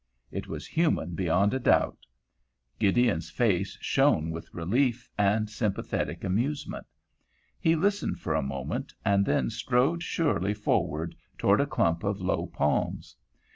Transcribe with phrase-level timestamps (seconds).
[0.31, 2.07] It was human beyond a doubt.
[2.79, 6.87] Gideon's face shone with relief and sympathetic amusement;
[7.59, 12.47] he listened for a moment, and then strode surely forward toward a clump of low
[12.47, 13.15] palms.